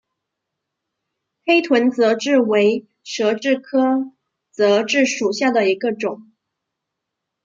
[1.45, 4.11] 黑臀泽蛭为舌蛭科
[4.51, 6.31] 泽蛭属下的一个种。